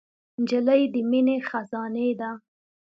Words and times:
نجلۍ 0.41 0.81
د 0.93 0.95
مینې 1.09 1.37
خزانې 1.47 2.09
ده. 2.19 2.31